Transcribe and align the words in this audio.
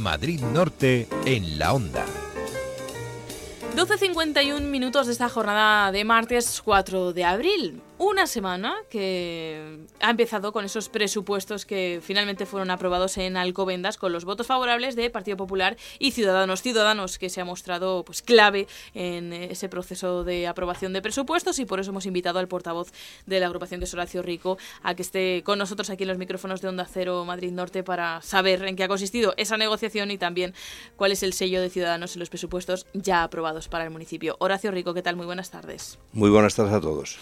Madrid 0.00 0.40
Norte 0.40 1.06
en 1.24 1.58
la 1.58 1.72
onda. 1.72 2.04
12.51 3.76 4.60
minutos 4.62 5.06
de 5.06 5.12
esta 5.12 5.28
jornada 5.28 5.92
de 5.92 6.04
martes 6.04 6.60
4 6.64 7.12
de 7.12 7.24
abril 7.24 7.82
una 8.00 8.26
semana 8.26 8.76
que 8.88 9.84
ha 10.00 10.08
empezado 10.08 10.54
con 10.54 10.64
esos 10.64 10.88
presupuestos 10.88 11.66
que 11.66 12.00
finalmente 12.02 12.46
fueron 12.46 12.70
aprobados 12.70 13.18
en 13.18 13.36
Alcobendas 13.36 13.98
con 13.98 14.10
los 14.10 14.24
votos 14.24 14.46
favorables 14.46 14.96
de 14.96 15.10
Partido 15.10 15.36
Popular 15.36 15.76
y 15.98 16.12
Ciudadanos. 16.12 16.62
Ciudadanos 16.62 17.18
que 17.18 17.28
se 17.28 17.42
ha 17.42 17.44
mostrado 17.44 18.02
pues 18.02 18.22
clave 18.22 18.68
en 18.94 19.34
ese 19.34 19.68
proceso 19.68 20.24
de 20.24 20.48
aprobación 20.48 20.94
de 20.94 21.02
presupuestos 21.02 21.58
y 21.58 21.66
por 21.66 21.78
eso 21.78 21.90
hemos 21.90 22.06
invitado 22.06 22.38
al 22.38 22.48
portavoz 22.48 22.90
de 23.26 23.38
la 23.38 23.46
agrupación 23.46 23.82
es 23.82 23.92
Horacio 23.92 24.22
Rico 24.22 24.56
a 24.82 24.94
que 24.94 25.02
esté 25.02 25.42
con 25.44 25.58
nosotros 25.58 25.90
aquí 25.90 26.04
en 26.04 26.08
los 26.08 26.18
micrófonos 26.18 26.62
de 26.62 26.68
Onda 26.68 26.86
Cero 26.90 27.26
Madrid 27.26 27.52
Norte 27.52 27.82
para 27.82 28.22
saber 28.22 28.64
en 28.64 28.76
qué 28.76 28.84
ha 28.84 28.88
consistido 28.88 29.34
esa 29.36 29.58
negociación 29.58 30.10
y 30.10 30.16
también 30.16 30.54
cuál 30.96 31.12
es 31.12 31.22
el 31.22 31.34
sello 31.34 31.60
de 31.60 31.68
Ciudadanos 31.68 32.14
en 32.14 32.20
los 32.20 32.30
presupuestos 32.30 32.86
ya 32.94 33.24
aprobados 33.24 33.68
para 33.68 33.84
el 33.84 33.90
municipio. 33.90 34.36
Horacio 34.38 34.70
Rico, 34.70 34.94
¿qué 34.94 35.02
tal? 35.02 35.16
Muy 35.16 35.26
buenas 35.26 35.50
tardes. 35.50 35.98
Muy 36.14 36.30
buenas 36.30 36.54
tardes 36.54 36.72
a 36.72 36.80
todos. 36.80 37.18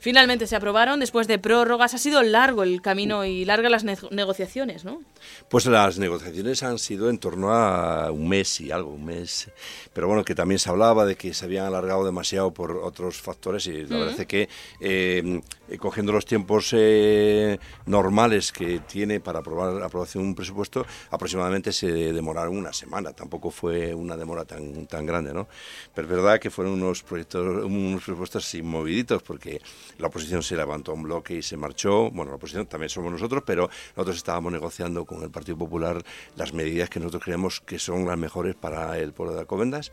Finalmente 0.00 0.46
se 0.46 0.54
aprobaron 0.54 1.00
después 1.00 1.26
de 1.26 1.38
prórrogas. 1.38 1.92
Ha 1.94 1.98
sido 1.98 2.22
largo 2.22 2.62
el 2.62 2.80
camino 2.80 3.24
y 3.24 3.44
largas 3.44 3.82
las 3.84 4.10
negociaciones, 4.12 4.84
¿no? 4.84 5.02
Pues 5.48 5.66
las 5.66 5.98
negociaciones 5.98 6.62
han 6.62 6.78
sido 6.78 7.10
en 7.10 7.18
torno 7.18 7.52
a 7.52 8.12
un 8.12 8.28
mes 8.28 8.60
y 8.60 8.70
algo, 8.70 8.90
un 8.90 9.04
mes. 9.04 9.50
Pero 9.92 10.06
bueno, 10.06 10.24
que 10.24 10.34
también 10.34 10.60
se 10.60 10.70
hablaba 10.70 11.04
de 11.04 11.16
que 11.16 11.34
se 11.34 11.44
habían 11.44 11.66
alargado 11.66 12.04
demasiado 12.04 12.52
por 12.52 12.76
otros 12.76 13.20
factores 13.20 13.66
y 13.66 13.86
la 13.86 13.98
verdad 13.98 14.20
es 14.20 14.26
que 14.26 14.48
eh, 14.80 15.40
cogiendo 15.78 16.12
los 16.12 16.24
tiempos 16.24 16.70
eh, 16.76 17.58
normales 17.86 18.52
que 18.52 18.80
tiene 18.80 19.18
para 19.18 19.40
aprobar 19.40 19.82
aprobación 19.82 20.24
un 20.24 20.34
presupuesto, 20.34 20.86
aproximadamente 21.10 21.72
se 21.72 22.12
demoraron 22.12 22.56
una 22.56 22.72
semana. 22.72 23.12
Tampoco 23.12 23.50
fue 23.50 23.94
una 23.94 24.16
demora 24.16 24.44
tan, 24.44 24.86
tan 24.86 25.06
grande, 25.06 25.34
¿no? 25.34 25.48
Pero 25.92 26.06
es 26.06 26.14
verdad 26.14 26.38
que 26.38 26.50
fueron 26.50 26.74
unos 26.74 27.02
proyectos, 27.02 27.64
unos 27.64 28.04
presupuestos 28.04 28.54
inmoviditos 28.54 29.22
porque 29.22 29.60
la 29.96 30.08
oposición 30.08 30.42
se 30.42 30.56
levantó 30.56 30.92
un 30.92 31.02
bloque 31.02 31.34
y 31.34 31.42
se 31.42 31.56
marchó. 31.56 32.10
Bueno, 32.10 32.32
la 32.32 32.36
oposición 32.36 32.66
también 32.66 32.90
somos 32.90 33.10
nosotros, 33.10 33.42
pero 33.46 33.68
nosotros 33.96 34.16
estábamos 34.16 34.52
negociando 34.52 35.04
con 35.04 35.22
el 35.22 35.30
Partido 35.30 35.56
Popular 35.56 36.02
las 36.36 36.52
medidas 36.52 36.90
que 36.90 37.00
nosotros 37.00 37.24
creemos 37.24 37.60
que 37.60 37.78
son 37.78 38.06
las 38.06 38.18
mejores 38.18 38.54
para 38.54 38.98
el 38.98 39.12
pueblo 39.12 39.34
de 39.34 39.40
Alcobendas. 39.40 39.92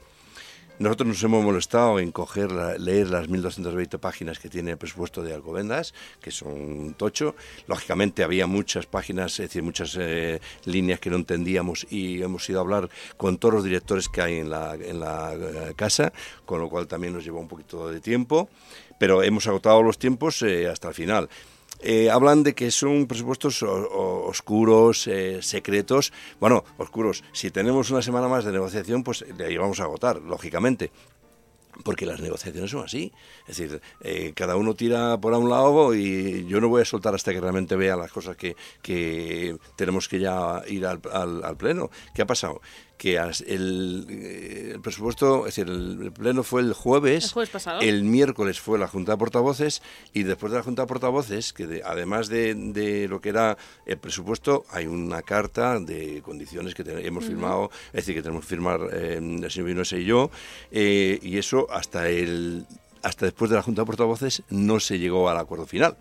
Nosotros 0.78 1.08
nos 1.08 1.24
hemos 1.24 1.42
molestado 1.42 2.00
en 2.00 2.12
leer 2.80 3.10
las 3.10 3.30
1.220 3.30 3.98
páginas 3.98 4.40
que 4.40 4.50
tiene 4.50 4.72
el 4.72 4.78
presupuesto 4.78 5.24
de 5.24 5.34
Alcobendas, 5.34 5.94
que 6.20 6.32
son 6.32 6.52
un 6.52 6.94
tocho. 6.96 7.34
Lógicamente 7.68 8.26
había 8.26 8.46
muchas 8.46 8.86
páginas, 8.86 9.32
es 9.40 9.48
decir, 9.48 9.64
muchas 9.64 9.96
eh, 9.98 10.42
líneas 10.66 11.00
que 11.00 11.10
no 11.10 11.16
entendíamos 11.16 11.88
y 11.90 12.22
hemos 12.22 12.50
ido 12.50 12.60
a 12.60 12.64
hablar 12.64 12.90
con 13.16 13.38
todos 13.38 13.54
los 13.54 13.64
directores 13.64 14.10
que 14.10 14.22
hay 14.22 14.40
en 14.40 14.50
la, 14.50 14.76
en 14.76 15.00
la 15.00 15.34
eh, 15.34 15.74
casa, 15.78 16.12
con 16.46 16.60
lo 16.60 16.68
cual 16.68 16.88
también 16.88 17.14
nos 17.14 17.24
llevó 17.24 17.40
un 17.40 17.48
poquito 17.48 17.90
de 17.90 18.02
tiempo 18.02 18.50
pero 18.98 19.24
hemos 19.24 19.48
agotado 19.48 19.82
los 19.84 19.98
tiempos 19.98 20.42
eh, 20.42 20.68
hasta 20.68 20.90
el 20.90 20.94
final. 20.94 21.30
Eh, 21.82 22.10
hablan 22.10 22.44
de 22.44 22.56
que 22.56 22.72
son 22.72 23.06
presupuestos 23.06 23.62
oscuros, 23.62 25.08
eh, 25.08 25.42
secretos. 25.42 26.14
Bueno, 26.40 26.64
oscuros. 26.78 27.24
Si 27.34 27.52
tenemos 27.52 27.92
una 27.92 28.02
semana 28.02 28.28
más 28.28 28.46
de 28.46 28.52
negociación, 28.52 29.04
pues 29.04 29.26
le 29.38 29.58
vamos 29.58 29.80
a 29.80 29.84
agotar, 29.84 30.22
lógicamente 30.22 30.92
porque 31.84 32.06
las 32.06 32.22
negociaciones 32.22 32.72
son 32.72 32.86
así. 32.86 33.12
Es 33.50 33.58
decir, 33.58 33.82
cada 34.34 34.56
uno 34.56 34.76
tira 34.76 35.20
por 35.20 35.34
un 35.34 35.50
lado 35.50 35.94
y 35.94 36.46
yo 36.48 36.62
no 36.62 36.70
voy 36.70 36.84
a 36.84 36.86
soltar 36.86 37.14
hasta 37.14 37.34
que 37.34 37.42
realmente 37.42 37.76
vea 37.76 37.98
las 37.98 38.14
cosas 38.14 38.38
que, 38.38 38.56
que 38.82 39.58
tenemos 39.76 40.08
que 40.08 40.22
ya 40.22 40.62
ir 40.70 40.86
al, 40.86 41.02
al, 41.12 41.58
pleno. 41.58 41.92
¿Qué 42.14 42.22
ha 42.22 42.26
pasado? 42.26 42.62
Que 42.98 43.18
el, 43.18 44.06
eh, 44.10 44.72
el, 44.76 44.82
presupuesto, 44.82 45.48
es 45.48 45.56
decir, 45.56 45.68
el, 45.72 46.12
pleno 46.12 46.44
fue 46.44 46.62
el 46.62 46.74
jueves, 46.74 47.34
el, 47.82 48.04
miércoles 48.04 48.60
fue 48.60 48.80
la 48.80 48.88
Junta 48.88 49.14
de 49.14 49.18
Portavoces 49.18 49.82
y 50.14 50.24
después 50.24 50.52
de 50.52 50.60
la 50.60 50.64
Junta 50.64 50.84
de 50.84 50.88
Portavoces, 50.88 51.54
que 51.54 51.82
además 51.84 52.28
de, 52.30 53.08
lo 53.10 53.22
que 53.22 53.30
era 53.30 53.58
el 53.86 53.98
presupuesto, 53.98 54.66
hay 54.70 54.88
una 54.88 55.22
carta 55.22 55.80
de 55.80 56.22
condiciones 56.22 56.74
que 56.74 56.84
hemos 57.06 57.26
firmado, 57.26 57.70
es 57.88 58.06
decir, 58.06 58.16
que 58.16 58.22
tenemos 58.22 58.44
que 58.44 58.50
firmar 58.50 58.82
eh, 58.94 59.18
el 59.18 59.52
señor 59.52 59.68
Vinoese 59.68 60.00
y 60.00 60.06
yo, 60.06 60.32
eh, 60.72 61.20
y 61.22 61.38
eso 61.38 61.68
hasta 61.72 62.10
el 62.10 62.66
hasta 63.04 63.28
después 63.28 63.52
de 63.52 63.56
la 63.56 63.62
Junta 63.62 63.84
de 63.84 63.86
Portavoces 63.86 64.42
no 64.50 64.80
se 64.80 64.98
llegó 64.98 65.30
al 65.30 65.38
acuerdo 65.38 65.68
final. 65.68 65.96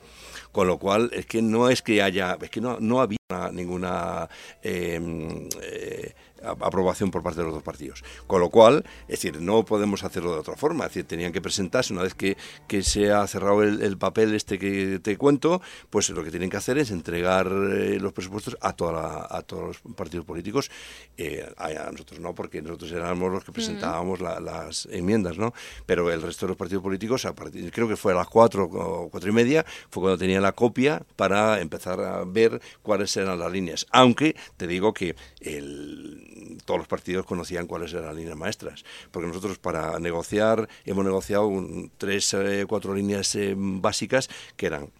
Con 0.53 0.69
lo 0.69 0.79
cual, 0.79 1.11
es 1.13 1.27
que 1.27 1.43
no 1.43 1.69
es 1.69 1.83
que 1.83 2.01
haya, 2.01 2.39
es 2.41 2.49
que 2.49 2.63
no, 2.63 2.79
no 2.81 3.01
había 3.01 3.19
ninguna 3.53 4.29
eh, 4.63 6.15
aprobación 6.45 7.11
por 7.11 7.23
parte 7.23 7.41
de 7.41 7.47
los 7.47 7.55
dos 7.55 7.63
partidos. 7.63 8.05
Con 8.27 8.41
lo 8.41 8.51
cual, 8.51 8.85
es 9.03 9.21
decir, 9.21 9.41
no 9.41 9.65
podemos 9.65 10.05
hacerlo 10.05 10.33
de 10.33 10.41
otra 10.41 10.57
forma. 10.57 10.85
Es 10.85 10.91
decir, 10.91 11.05
tenían 11.05 11.33
que 11.33 11.41
presentarse 11.41 11.93
una 11.93 12.03
vez 12.03 12.15
que, 12.15 12.37
que 12.69 12.83
se 12.83 13.13
ha 13.13 13.27
cerrado 13.27 13.63
el, 13.63 13.99
papel 13.99 14.35
este 14.35 14.59
que 14.59 14.99
te 15.01 15.17
cuento, 15.17 15.63
pues 15.91 16.11
lo 16.11 16.25
que 16.25 16.31
tienen 16.31 16.51
que 16.51 16.57
hacer 16.57 16.79
es 16.79 16.91
entregar 16.91 17.47
eh, 17.47 17.99
los 18.01 18.13
presupuestos 18.13 18.57
a, 18.61 18.73
toda 18.73 19.27
a 19.31 19.43
todos 19.43 19.81
los 19.85 19.95
partidos 19.95 20.25
políticos. 20.27 20.71
Eh, 21.17 21.47
a, 21.57 21.91
nosotros 21.91 22.21
no, 22.21 22.35
porque 22.35 22.61
nosotros 22.61 22.91
éramos 22.93 23.33
los 23.33 23.45
que 23.45 23.53
presentábamos 23.53 24.21
las 24.21 24.87
enmiendas, 24.91 25.39
¿no? 25.39 25.55
Pero 25.87 26.11
el 26.11 26.23
resto 26.23 26.47
de 26.47 26.51
los 26.51 26.57
partidos 26.57 26.83
políticos, 26.83 27.25
a 27.25 27.35
partir, 27.35 27.71
creo 27.73 27.89
que 27.89 27.97
fue 27.97 28.13
a 28.13 28.17
las 28.17 28.29
cuatro 28.29 28.65
o 28.65 29.09
cuatro 29.11 29.31
y 29.31 29.33
media, 29.33 29.65
fue 29.91 30.03
cuando 30.03 30.19
tenían 30.19 30.43
la 30.43 30.53
copia 30.53 31.03
para 31.17 31.61
empezar 31.61 32.01
a 32.01 32.25
ver 32.25 32.61
cuáles 32.83 33.17
eran 33.17 33.39
las 33.39 33.51
líneas. 33.51 33.87
Aunque 33.91 34.37
te 34.57 34.67
digo 34.67 34.93
que 34.93 35.17
el 35.41 36.14
todos 36.65 36.79
los 36.79 36.89
partidos 36.89 37.27
conocían 37.27 37.67
cuáles 37.67 37.93
eran 37.93 38.07
las 38.07 38.17
líneas 38.17 38.37
maestras, 38.37 38.85
porque 39.11 39.29
nosotros 39.29 39.59
para 39.59 39.99
negociar 39.99 40.69
hemos 40.85 41.05
negociado 41.05 41.51
tres, 41.99 42.35
eh, 42.35 42.65
cuatro 42.69 42.95
líneas 42.95 43.35
eh, 43.35 43.55
básicas 43.57 44.29
que 44.57 44.67
eran 44.67 44.91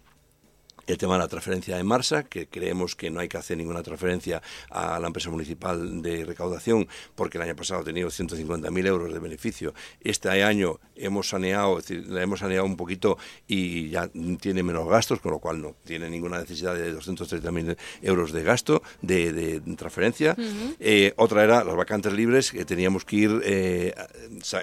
el 0.87 0.97
tema 0.97 1.13
de 1.13 1.19
la 1.19 1.27
transferencia 1.27 1.77
de 1.77 1.83
Marsa, 1.83 2.23
que 2.23 2.47
creemos 2.47 2.95
que 2.95 3.09
no 3.09 3.19
hay 3.19 3.27
que 3.27 3.37
hacer 3.37 3.57
ninguna 3.57 3.83
transferencia 3.83 4.41
a 4.69 4.99
la 4.99 5.07
empresa 5.07 5.29
municipal 5.29 6.01
de 6.01 6.25
recaudación, 6.25 6.87
porque 7.15 7.37
el 7.37 7.43
año 7.43 7.55
pasado 7.55 7.81
ha 7.81 7.83
tenido 7.83 8.09
150.000 8.09 8.87
euros 8.87 9.13
de 9.13 9.19
beneficio. 9.19 9.73
Este 10.01 10.29
año 10.43 10.79
hemos 10.95 11.29
saneado, 11.29 11.79
es 11.79 11.87
decir, 11.87 12.07
la 12.07 12.21
hemos 12.21 12.39
saneado 12.39 12.65
un 12.65 12.77
poquito 12.77 13.17
y 13.47 13.89
ya 13.89 14.09
tiene 14.39 14.63
menos 14.63 14.87
gastos, 14.87 15.19
con 15.19 15.31
lo 15.31 15.39
cual 15.39 15.61
no 15.61 15.75
tiene 15.83 16.09
ninguna 16.09 16.39
necesidad 16.39 16.75
de 16.75 16.95
230.000 16.95 17.77
euros 18.01 18.31
de 18.31 18.43
gasto, 18.43 18.81
de, 19.01 19.61
transferencia. 19.77 20.35
Eh, 20.79 21.13
otra 21.17 21.43
era 21.43 21.63
las 21.63 21.75
vacantes 21.75 22.13
libres, 22.13 22.51
que 22.51 22.65
teníamos 22.65 23.05
que 23.05 23.15
ir 23.15 23.41
eh, 23.43 23.93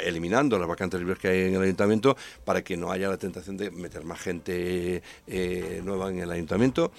eliminando 0.05 0.59
las 0.59 0.69
vacantes 0.69 1.01
libres 1.01 1.19
que 1.19 1.29
hay 1.29 1.41
en 1.49 1.55
el 1.55 1.63
ayuntamiento 1.63 2.17
para 2.45 2.63
que 2.63 2.77
no 2.77 2.91
haya 2.91 3.09
la 3.09 3.17
tentación 3.17 3.57
de 3.57 3.71
meter 3.71 4.05
más 4.05 4.21
gente 4.21 5.03
eh, 5.27 5.81
nueva 5.85 6.12
en 6.13 6.21
el 6.21 6.31
ayuntamiento 6.31 6.93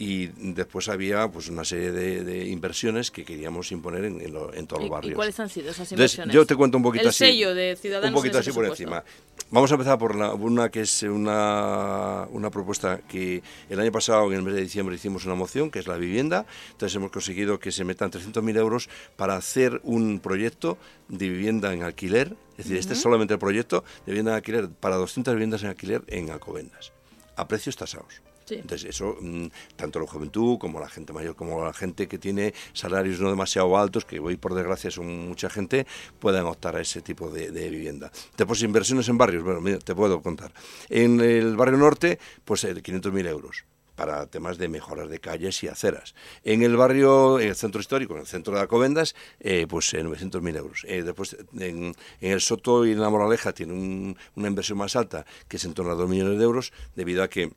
y 0.00 0.28
después 0.54 0.88
había 0.88 1.28
pues 1.28 1.50
una 1.50 1.62
serie 1.62 1.92
de, 1.92 2.48
inversiones 2.48 3.10
que 3.10 3.22
queríamos 3.22 3.70
imponer 3.70 4.06
en, 4.06 4.18
en, 4.22 4.66
todos 4.66 4.80
los 4.80 4.90
barrios. 4.90 5.12
¿Y 5.12 5.14
cuáles 5.14 5.38
han 5.38 5.50
sido 5.50 5.70
esas 5.70 5.92
inversiones? 5.92 6.34
yo 6.34 6.46
te 6.46 6.56
cuento 6.56 6.78
un 6.78 6.82
poquito 6.82 7.02
el 7.02 7.08
así. 7.10 7.26
sello 7.26 7.54
de 7.54 7.76
Ciudadanos 7.76 8.08
Un 8.08 8.14
poquito 8.14 8.38
así 8.38 8.50
por 8.50 8.64
encima. 8.64 9.04
Vamos 9.50 9.70
a 9.70 9.74
empezar 9.74 9.98
por 9.98 10.16
una 10.16 10.70
que 10.70 10.80
es 10.80 11.02
una, 11.02 12.26
una 12.30 12.50
propuesta 12.50 13.00
que 13.06 13.42
el 13.68 13.78
año 13.78 13.92
pasado, 13.92 14.26
en 14.32 14.38
el 14.38 14.42
mes 14.42 14.54
de 14.54 14.62
diciembre, 14.62 14.94
hicimos 14.94 15.26
una 15.26 15.34
moción, 15.34 15.70
que 15.70 15.80
es 15.80 15.86
la 15.86 15.98
vivienda. 15.98 16.46
Entonces 16.70 16.96
hemos 16.96 17.10
conseguido 17.10 17.60
que 17.60 17.70
se 17.70 17.84
metan 17.84 18.10
300.000 18.10 18.56
euros 18.56 18.88
para 19.16 19.36
hacer 19.36 19.82
un 19.84 20.18
proyecto 20.20 20.78
de 21.08 21.28
vivienda 21.28 21.74
en 21.74 21.82
alquiler. 21.82 22.36
Es 22.52 22.64
decir, 22.64 22.78
este 22.78 22.94
es 22.94 23.00
solamente 23.02 23.34
el 23.34 23.40
proyecto 23.40 23.84
de 24.06 24.12
vivienda 24.12 24.30
en 24.30 24.36
alquiler 24.36 24.70
para 24.70 24.96
200 24.96 25.34
viviendas 25.34 25.62
en 25.62 25.68
alquiler 25.68 26.02
en 26.06 26.30
Alcobendas, 26.30 26.92
a 27.36 27.46
precios 27.46 27.76
tasados. 27.76 28.22
Entonces, 28.56 28.90
eso, 28.90 29.16
mm, 29.20 29.46
tanto 29.76 30.00
la 30.00 30.06
juventud 30.06 30.58
como 30.58 30.80
la 30.80 30.88
gente 30.88 31.12
mayor, 31.12 31.36
como 31.36 31.64
la 31.64 31.72
gente 31.72 32.08
que 32.08 32.18
tiene 32.18 32.54
salarios 32.72 33.20
no 33.20 33.30
demasiado 33.30 33.76
altos, 33.76 34.04
que 34.04 34.20
hoy 34.20 34.36
por 34.36 34.54
desgracia 34.54 34.90
son 34.90 35.28
mucha 35.28 35.50
gente, 35.50 35.86
puedan 36.18 36.46
optar 36.46 36.76
a 36.76 36.80
ese 36.80 37.00
tipo 37.02 37.30
de, 37.30 37.50
vivienda. 37.70 38.10
Después, 38.36 38.62
inversiones 38.62 39.08
en 39.08 39.18
barrios, 39.18 39.42
bueno, 39.44 39.60
mira, 39.60 39.78
te 39.78 39.94
puedo 39.94 40.22
contar. 40.22 40.52
En 40.88 41.20
el 41.20 41.56
barrio 41.56 41.78
norte, 41.78 42.18
pues 42.44 42.64
500.000 42.64 43.28
euros 43.28 43.64
para 44.00 44.26
temas 44.26 44.56
de 44.56 44.68
mejoras 44.68 45.10
de 45.10 45.20
calles 45.20 45.62
y 45.62 45.68
aceras. 45.68 46.14
En 46.42 46.62
el 46.62 46.74
barrio, 46.74 47.38
en 47.38 47.48
el 47.48 47.54
centro 47.54 47.82
histórico, 47.82 48.14
en 48.14 48.20
el 48.20 48.26
centro 48.26 48.54
de 48.54 48.60
Alcobendas, 48.60 49.14
eh, 49.40 49.66
pues 49.68 49.92
900.000 49.92 50.56
euros. 50.56 50.86
Eh, 50.88 51.02
después, 51.02 51.36
en, 51.58 51.94
el 52.22 52.40
Soto 52.40 52.86
y 52.86 52.92
en 52.92 53.00
la 53.00 53.10
Moraleja 53.10 53.52
tiene 53.52 54.16
una 54.34 54.48
inversión 54.48 54.78
más 54.78 54.96
alta, 54.96 55.26
que 55.48 55.58
es 55.58 55.64
en 55.66 55.74
torno 55.74 55.92
a 55.92 55.96
2 55.96 56.08
millones 56.08 56.38
de 56.38 56.44
euros, 56.44 56.72
debido 56.96 57.22
a 57.22 57.28
que 57.28 57.52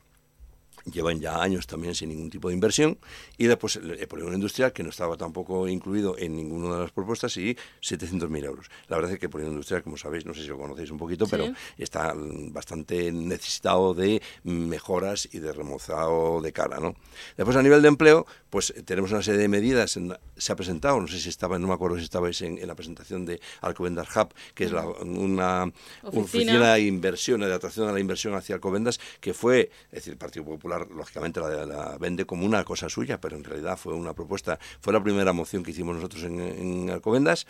llevan 0.90 1.20
ya 1.20 1.42
años 1.42 1.66
también 1.66 1.94
sin 1.94 2.08
ningún 2.08 2.30
tipo 2.30 2.48
de 2.48 2.54
inversión, 2.54 2.98
y 3.38 3.46
después 3.46 3.76
el 3.76 4.06
polígono 4.08 4.34
industrial, 4.34 4.72
que 4.72 4.82
no 4.82 4.90
estaba 4.90 5.16
tampoco 5.16 5.68
incluido 5.68 6.16
en 6.18 6.36
ninguna 6.36 6.74
de 6.74 6.82
las 6.82 6.92
propuestas, 6.92 7.36
y 7.36 7.56
700.000 7.82 8.44
euros. 8.44 8.70
La 8.88 8.96
verdad 8.96 9.12
es 9.12 9.18
que 9.18 9.26
el 9.26 9.30
polígono 9.30 9.54
industrial, 9.54 9.82
como 9.82 9.96
sabéis, 9.96 10.26
no 10.26 10.34
sé 10.34 10.42
si 10.42 10.48
lo 10.48 10.58
conocéis 10.58 10.90
un 10.90 10.98
poquito, 10.98 11.26
pero 11.26 11.52
está 11.78 12.14
bastante 12.16 13.10
necesitado 13.12 13.94
de 13.94 14.22
mejoras 14.44 15.28
y 15.32 15.38
de 15.38 15.52
remozado 15.52 16.40
de 16.40 16.52
cara. 16.52 16.80
¿no? 16.80 16.94
Después, 17.36 17.56
a 17.56 17.62
nivel 17.62 17.82
de 17.82 17.88
empleo, 17.88 18.26
pues 18.50 18.72
tenemos 18.84 19.10
una 19.10 19.22
serie 19.22 19.40
de 19.40 19.48
medidas, 19.48 19.98
se 20.36 20.52
ha 20.52 20.56
presentado, 20.56 21.00
no 21.00 21.08
sé 21.08 21.18
si 21.18 21.28
estaba, 21.28 21.58
no 21.58 21.66
me 21.66 21.74
acuerdo 21.74 21.96
si 21.98 22.04
estabais 22.04 22.40
en, 22.42 22.64
la 22.66 22.74
presentación 22.74 23.26
de 23.26 23.40
Alcobendas 23.60 24.14
Hub, 24.16 24.32
que 24.54 24.64
es 24.64 24.72
una 24.72 25.72
oficina. 26.02 26.74
de 26.74 26.80
inversión, 26.82 27.40
de 27.40 27.52
atracción 27.52 27.88
a 27.88 27.92
la 27.92 28.00
inversión 28.00 28.34
hacia 28.34 28.54
Alcobendas, 28.54 29.00
que 29.20 29.34
fue, 29.34 29.70
es 29.90 29.96
decir, 29.96 30.12
el 30.12 30.18
Partido 30.18 30.44
Popular, 30.44 30.73
lógicamente, 30.78 31.40
la, 31.40 31.96
vende 31.98 32.24
como 32.24 32.44
una 32.46 32.64
cosa 32.64 32.88
suya, 32.88 33.20
pero 33.20 33.36
en 33.36 33.44
realidad 33.44 33.76
fue 33.76 33.94
una 33.94 34.14
propuesta, 34.14 34.58
fue 34.80 34.92
la 34.92 35.02
primera 35.02 35.32
moción 35.32 35.62
que 35.62 35.70
hicimos 35.70 35.96
nosotros 35.96 36.24
en, 36.24 36.90
Alcobendas, 36.90 37.46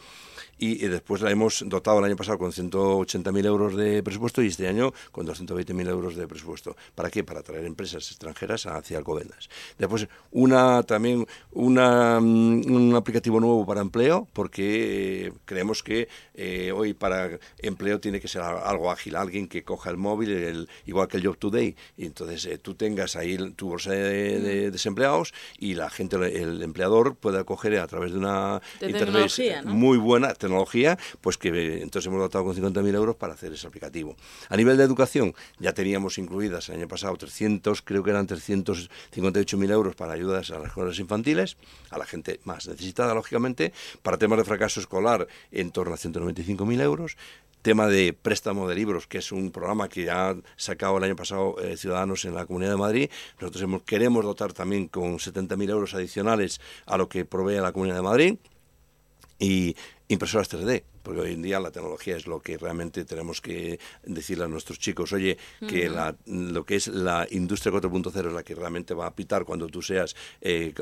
y, 0.58 0.86
después 0.86 1.20
la 1.22 1.30
hemos 1.30 1.64
dotado 1.66 1.98
el 1.98 2.04
año 2.04 2.16
pasado 2.16 2.38
con 2.38 2.52
180.000 2.52 3.46
euros 3.46 3.76
de 3.76 4.02
presupuesto 4.02 4.42
y 4.42 4.48
este 4.48 4.68
año 4.68 4.92
con 5.10 5.26
220.000 5.26 5.88
euros 5.88 6.16
de 6.16 6.28
presupuesto. 6.28 6.76
¿Para 6.94 7.10
qué? 7.10 7.24
Para 7.24 7.40
atraer 7.40 7.64
empresas 7.64 8.08
extranjeras 8.10 8.66
hacia 8.66 8.98
Alcobendas. 8.98 9.48
Después, 9.78 10.06
una 10.30 10.82
también 10.82 11.26
una, 11.52 12.20
mm, 12.20 12.72
un 12.72 12.94
aplicativo 12.94 13.40
nuevo 13.40 13.66
para 13.66 13.80
empleo, 13.80 14.28
porque 14.32 15.32
creemos 15.44 15.82
que 15.82 16.08
eh, 16.34 16.72
hoy 16.72 16.94
para 16.94 17.38
empleo 17.58 18.00
tiene 18.00 18.20
que 18.20 18.28
ser 18.28 18.42
algo 18.42 18.90
ágil, 18.90 19.16
alguien 19.16 19.48
que 19.48 19.62
coja 19.62 19.90
el 19.90 19.96
móvil, 19.96 20.68
igual 20.86 21.08
que 21.08 21.16
el 21.16 21.26
Job 21.26 21.38
Today, 21.38 21.76
y 21.96 22.06
entonces 22.06 22.44
eh, 22.46 22.58
tú 22.58 22.74
tengas 22.74 23.13
ahí 23.16 23.36
tu 23.52 23.68
bolsa 23.68 23.90
de, 23.90 24.70
desempleados 24.70 25.32
y 25.58 25.74
la 25.74 25.90
gente, 25.90 26.16
el 26.16 26.62
empleador 26.62 27.16
pueda 27.16 27.44
coger 27.44 27.78
a 27.78 27.86
través 27.86 28.12
de 28.12 28.18
una 28.18 28.60
internet 28.80 29.64
muy 29.64 29.98
buena 29.98 30.34
tecnología, 30.34 30.98
pues 31.20 31.38
que 31.38 31.82
entonces 31.82 32.06
hemos 32.06 32.20
dotado 32.20 32.44
con 32.44 32.56
50.000 32.56 32.94
euros 32.94 33.16
para 33.16 33.34
hacer 33.34 33.52
ese 33.52 33.66
aplicativo. 33.66 34.16
A 34.48 34.56
nivel 34.56 34.76
de 34.76 34.84
educación, 34.84 35.34
ya 35.58 35.72
teníamos 35.72 36.18
incluidas 36.18 36.68
el 36.68 36.76
año 36.76 36.88
pasado 36.88 37.16
300, 37.16 37.82
creo 37.82 38.02
que 38.02 38.10
eran 38.10 38.26
358.000 38.26 39.70
euros 39.70 39.94
para 39.94 40.12
ayudas 40.12 40.50
a 40.50 40.58
las 40.58 40.68
escuelas 40.68 40.98
infantiles, 40.98 41.56
a 41.90 41.98
la 41.98 42.06
gente 42.06 42.40
más 42.44 42.66
necesitada, 42.66 43.14
lógicamente, 43.14 43.72
para 44.02 44.18
temas 44.18 44.38
de 44.38 44.44
fracaso 44.44 44.80
escolar 44.80 45.26
en 45.50 45.70
torno 45.70 45.94
a 45.94 45.98
195.000 45.98 46.80
euros, 46.80 47.16
tema 47.64 47.88
de 47.88 48.12
préstamo 48.12 48.68
de 48.68 48.74
libros, 48.74 49.06
que 49.06 49.18
es 49.18 49.32
un 49.32 49.50
programa 49.50 49.88
que 49.88 50.04
ya 50.04 50.28
ha 50.28 50.36
sacado 50.56 50.98
el 50.98 51.04
año 51.04 51.16
pasado 51.16 51.56
eh, 51.62 51.78
Ciudadanos 51.78 52.26
en 52.26 52.34
la 52.34 52.44
Comunidad 52.44 52.72
de 52.72 52.76
Madrid. 52.76 53.03
Nosotros 53.40 53.82
queremos 53.84 54.24
dotar 54.24 54.52
también 54.52 54.88
con 54.88 55.18
70.000 55.18 55.70
euros 55.70 55.94
adicionales 55.94 56.60
a 56.86 56.96
lo 56.96 57.08
que 57.08 57.24
provee 57.24 57.60
la 57.60 57.72
Comunidad 57.72 57.96
de 57.96 58.02
Madrid. 58.02 58.36
Y 59.44 59.76
impresoras 60.08 60.50
3D, 60.50 60.84
porque 61.02 61.20
hoy 61.20 61.32
en 61.32 61.42
día 61.42 61.60
la 61.60 61.70
tecnología 61.70 62.16
es 62.16 62.26
lo 62.26 62.40
que 62.40 62.56
realmente 62.56 63.04
tenemos 63.04 63.42
que 63.42 63.78
decirle 64.02 64.44
a 64.44 64.48
nuestros 64.48 64.78
chicos, 64.78 65.12
oye, 65.12 65.36
que 65.68 65.90
la, 65.90 66.16
lo 66.24 66.64
que 66.64 66.76
es 66.76 66.88
la 66.88 67.26
industria 67.30 67.70
4.0 67.70 68.28
es 68.28 68.32
la 68.32 68.42
que 68.42 68.54
realmente 68.54 68.94
va 68.94 69.04
a 69.04 69.14
pitar 69.14 69.44
cuando 69.44 69.66
tú 69.66 69.82
seas, 69.82 70.16
eh, 70.40 70.72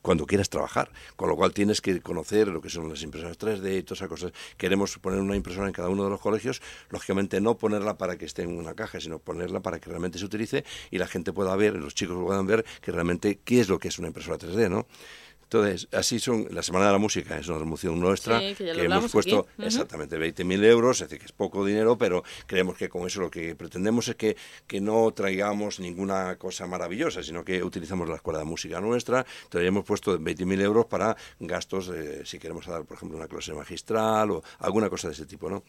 cuando 0.00 0.26
quieras 0.26 0.48
trabajar, 0.48 0.92
con 1.16 1.28
lo 1.28 1.34
cual 1.34 1.52
tienes 1.52 1.80
que 1.80 2.00
conocer 2.02 2.46
lo 2.46 2.60
que 2.60 2.70
son 2.70 2.88
las 2.88 3.02
impresoras 3.02 3.36
3D 3.36 3.78
y 3.78 3.82
todas 3.82 3.98
esas 3.98 4.08
cosas. 4.08 4.32
Queremos 4.56 4.96
poner 4.98 5.18
una 5.18 5.34
impresora 5.34 5.66
en 5.66 5.72
cada 5.72 5.88
uno 5.88 6.04
de 6.04 6.10
los 6.10 6.20
colegios, 6.20 6.62
lógicamente 6.90 7.40
no 7.40 7.58
ponerla 7.58 7.98
para 7.98 8.16
que 8.16 8.26
esté 8.26 8.42
en 8.42 8.56
una 8.56 8.74
caja, 8.74 9.00
sino 9.00 9.18
ponerla 9.18 9.58
para 9.58 9.80
que 9.80 9.90
realmente 9.90 10.20
se 10.20 10.24
utilice 10.24 10.64
y 10.92 10.98
la 10.98 11.08
gente 11.08 11.32
pueda 11.32 11.56
ver, 11.56 11.74
los 11.74 11.96
chicos 11.96 12.16
puedan 12.22 12.46
ver 12.46 12.64
que 12.80 12.92
realmente 12.92 13.40
qué 13.44 13.58
es 13.58 13.68
lo 13.68 13.80
que 13.80 13.88
es 13.88 13.98
una 13.98 14.06
impresora 14.06 14.38
3D, 14.38 14.70
¿no? 14.70 14.86
Entonces, 15.44 15.88
así 15.92 16.18
son, 16.18 16.48
la 16.50 16.62
Semana 16.62 16.86
de 16.86 16.92
la 16.92 16.98
Música 16.98 17.38
es 17.38 17.48
una 17.48 17.58
promoción 17.58 18.00
nuestra 18.00 18.40
que, 18.40 18.56
hemos 18.60 19.12
puesto 19.12 19.46
exactamente 19.58 20.18
20.000 20.18 20.64
euros, 20.64 21.00
es 21.00 21.08
decir, 21.08 21.18
que 21.18 21.26
es 21.26 21.32
poco 21.32 21.64
dinero, 21.64 21.96
pero 21.96 22.24
creemos 22.46 22.76
que 22.76 22.88
con 22.88 23.06
eso 23.06 23.20
lo 23.20 23.30
que 23.30 23.54
pretendemos 23.54 24.08
es 24.08 24.16
que, 24.16 24.36
que 24.66 24.80
no 24.80 25.12
traigamos 25.12 25.80
ninguna 25.80 26.36
cosa 26.36 26.66
maravillosa, 26.66 27.22
sino 27.22 27.44
que 27.44 27.62
utilizamos 27.62 28.08
la 28.08 28.16
Escuela 28.16 28.40
de 28.40 28.44
Música 28.44 28.80
nuestra, 28.80 29.24
entonces 29.44 29.68
hemos 29.68 29.84
puesto 29.84 30.18
20.000 30.18 30.60
euros 30.60 30.86
para 30.86 31.16
gastos, 31.40 31.88
de, 31.88 32.24
si 32.26 32.38
queremos 32.38 32.66
dar, 32.66 32.84
por 32.84 32.96
ejemplo, 32.96 33.16
una 33.16 33.28
clase 33.28 33.52
magistral 33.52 34.30
o 34.30 34.42
alguna 34.58 34.90
cosa 34.90 35.08
de 35.08 35.14
ese 35.14 35.26
tipo, 35.26 35.48
¿no? 35.48 35.64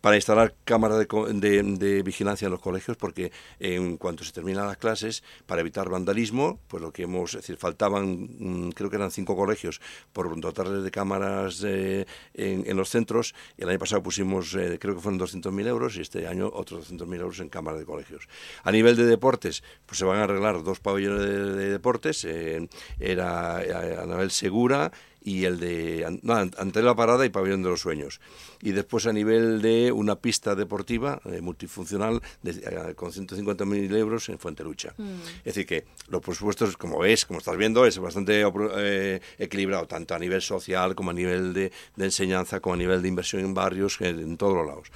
Para 0.00 0.16
instalar 0.16 0.54
cámaras 0.64 0.98
de, 0.98 2.02
vigilancia 2.04 2.46
en 2.46 2.52
los 2.52 2.60
colegios, 2.60 2.96
porque 2.96 3.32
en 3.58 3.96
cuanto 3.96 4.24
se 4.24 4.32
terminan 4.32 4.66
las 4.66 4.76
clases, 4.76 5.22
para 5.46 5.60
evitar 5.60 5.88
vandalismo, 5.88 6.60
pues 6.68 6.82
lo 6.82 6.92
que 6.92 7.02
hemos, 7.02 7.34
es 7.34 7.42
decir, 7.42 7.56
faltaban, 7.56 8.28
mm, 8.38 8.70
creo 8.70 8.90
que 8.90 8.96
eran 8.96 9.10
cinco 9.10 9.36
colegios, 9.36 9.80
por 10.12 10.38
dotarles 10.40 10.84
de 10.84 10.90
cámaras 10.90 11.62
eh, 11.64 12.06
en, 12.34 12.76
los 12.76 12.90
centros. 12.90 13.34
El 13.56 13.68
año 13.68 13.78
pasado 13.78 14.02
pusimos, 14.02 14.54
eh, 14.54 14.78
creo 14.80 14.94
que 14.94 15.00
fueron 15.00 15.18
200.000 15.18 15.66
euros 15.66 15.96
y 15.96 16.00
este 16.00 16.26
año 16.28 16.50
otros 16.52 16.92
200.000 16.92 17.20
euros 17.20 17.40
en 17.40 17.48
cámaras 17.48 17.80
de 17.80 17.86
colegios. 17.86 18.28
A 18.62 18.70
nivel 18.70 18.96
de 18.96 19.04
deportes, 19.04 19.62
pues 19.86 19.98
se 19.98 20.04
van 20.04 20.18
a 20.18 20.24
arreglar 20.24 20.62
dos 20.62 20.80
pabellones 20.80 21.20
de, 21.20 21.70
deportes, 21.70 22.24
eh, 22.24 22.68
era 23.00 23.56
Anabel 24.02 24.30
Segura 24.30 24.92
y 25.22 25.44
el 25.44 25.58
de 25.58 26.18
no, 26.22 26.34
ante 26.34 26.82
la 26.82 26.94
parada 26.94 27.26
y 27.26 27.30
pabellón 27.30 27.62
de 27.62 27.70
los 27.70 27.80
sueños. 27.80 28.20
Y 28.60 28.72
después 28.72 29.06
a 29.06 29.12
nivel 29.12 29.62
de 29.62 29.92
una 29.92 30.16
pista 30.16 30.54
deportiva 30.54 31.20
eh, 31.24 31.40
multifuncional 31.40 32.20
de, 32.42 32.50
eh, 32.50 32.94
con 32.94 33.12
150.000 33.12 33.96
euros 33.96 34.28
en 34.28 34.38
Fuente 34.38 34.64
Lucha. 34.64 34.94
Mm. 34.96 35.20
Es 35.38 35.44
decir, 35.44 35.66
que 35.66 35.84
los 36.08 36.22
presupuestos, 36.22 36.76
como 36.76 36.98
ves, 36.98 37.24
como 37.24 37.38
estás 37.38 37.56
viendo, 37.56 37.86
es 37.86 37.98
bastante 37.98 38.42
eh, 38.76 39.20
equilibrado, 39.38 39.86
tanto 39.86 40.14
a 40.14 40.18
nivel 40.18 40.42
social 40.42 40.94
como 40.94 41.10
a 41.10 41.14
nivel 41.14 41.52
de, 41.52 41.72
de, 41.96 42.04
enseñanza, 42.04 42.60
como 42.60 42.74
a 42.74 42.78
nivel 42.78 43.02
de 43.02 43.08
inversión 43.08 43.44
en 43.44 43.54
barrios, 43.54 44.00
en, 44.00 44.36
todos 44.36 44.54
los 44.54 44.66
lados. 44.66 44.88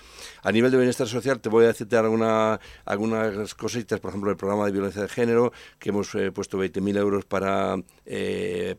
A 0.42 0.50
nivel 0.50 0.70
de 0.70 0.78
bienestar 0.78 1.06
social, 1.06 1.40
te 1.40 1.48
voy 1.48 1.66
a 1.66 1.72
citar 1.72 2.04
alguna, 2.04 2.58
algunas 2.84 3.54
cositas, 3.54 4.00
por 4.00 4.10
ejemplo, 4.10 4.30
el 4.30 4.36
programa 4.36 4.66
de 4.66 4.72
violencia 4.72 5.02
de 5.02 5.08
género, 5.08 5.52
que 5.78 5.90
hemos 5.90 6.10
puesto 6.34 6.58
20.000 6.58 6.96
euros 6.96 7.24
para, 7.24 7.76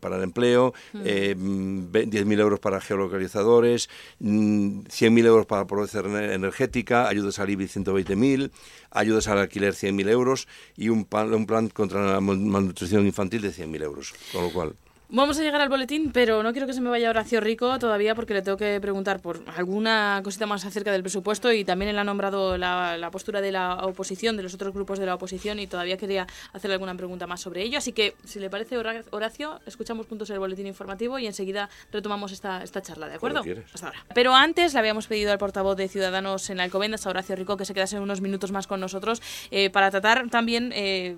para 0.00 0.16
el 0.16 0.22
empleo. 0.22 0.74
Mm. 0.92 1.02
10.000 1.34 2.40
euros 2.40 2.60
para 2.60 2.80
geolocalizadores, 2.80 3.88
100.000 4.20 5.10
mm, 5.10 5.18
euros 5.26 5.46
para 5.46 5.66
pobreza 5.66 6.00
energética, 6.00 7.08
ayudas 7.08 7.38
al 7.38 7.50
IBI 7.50 7.66
120.000, 7.66 8.50
ayudas 8.90 9.28
al 9.28 9.38
alquiler 9.38 9.74
100.000 9.74 10.08
euros 10.10 10.48
y 10.76 10.88
un 10.88 11.04
plan, 11.04 11.32
un 11.34 11.46
plan 11.46 11.68
contra 11.68 12.04
la 12.04 12.20
malnutrición 12.20 13.06
infantil 13.06 13.42
de 13.42 13.50
100.000 13.50 13.82
euros. 13.82 14.14
Con 14.32 14.44
lo 14.44 14.52
cual, 14.52 14.74
Vamos 15.16 15.38
a 15.38 15.44
llegar 15.44 15.60
al 15.60 15.68
boletín, 15.68 16.10
pero 16.10 16.42
no 16.42 16.50
quiero 16.50 16.66
que 16.66 16.72
se 16.72 16.80
me 16.80 16.90
vaya 16.90 17.08
Horacio 17.08 17.40
Rico 17.40 17.78
todavía 17.78 18.16
porque 18.16 18.34
le 18.34 18.42
tengo 18.42 18.56
que 18.56 18.80
preguntar 18.80 19.20
por 19.20 19.44
alguna 19.56 20.20
cosita 20.24 20.44
más 20.44 20.64
acerca 20.64 20.90
del 20.90 21.02
presupuesto 21.02 21.52
y 21.52 21.64
también 21.64 21.90
él 21.90 21.98
ha 22.00 22.02
nombrado 22.02 22.58
la, 22.58 23.08
postura 23.12 23.40
de 23.40 23.52
la 23.52 23.76
oposición, 23.84 24.36
de 24.36 24.42
los 24.42 24.54
otros 24.54 24.74
grupos 24.74 24.98
de 24.98 25.06
la 25.06 25.14
oposición 25.14 25.60
y 25.60 25.68
todavía 25.68 25.96
quería 25.98 26.26
hacerle 26.52 26.74
alguna 26.74 26.96
pregunta 26.96 27.28
más 27.28 27.40
sobre 27.40 27.62
ello. 27.62 27.78
Así 27.78 27.92
que, 27.92 28.16
si 28.24 28.40
le 28.40 28.50
parece, 28.50 28.76
Horacio, 28.76 29.60
escuchamos 29.66 30.06
puntos 30.06 30.26
del 30.26 30.40
boletín 30.40 30.66
informativo 30.66 31.16
y 31.20 31.28
enseguida 31.28 31.70
retomamos 31.92 32.32
esta, 32.32 32.64
esta 32.64 32.82
charla, 32.82 33.06
¿de 33.08 33.14
acuerdo? 33.14 33.44
Hasta 33.72 33.86
ahora. 33.86 34.04
Pero 34.16 34.34
antes 34.34 34.72
le 34.72 34.80
habíamos 34.80 35.06
pedido 35.06 35.30
al 35.30 35.38
portavoz 35.38 35.76
de 35.76 35.86
Ciudadanos 35.86 36.50
en 36.50 36.58
Alcobendas, 36.58 37.06
a 37.06 37.10
Horacio 37.10 37.36
Rico, 37.36 37.56
que 37.56 37.66
se 37.66 37.72
quedase 37.72 38.00
unos 38.00 38.20
minutos 38.20 38.50
más 38.50 38.66
con 38.66 38.80
nosotros 38.80 39.22
eh, 39.52 39.70
para 39.70 39.92
tratar 39.92 40.28
también... 40.28 40.72
Eh, 40.74 41.16